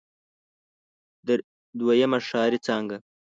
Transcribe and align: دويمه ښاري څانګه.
دويمه 1.79 2.19
ښاري 2.27 2.59
څانګه. 2.65 2.97